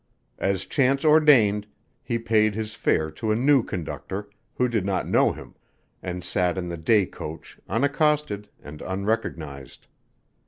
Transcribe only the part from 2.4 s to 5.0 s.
his fare to a new conductor, who did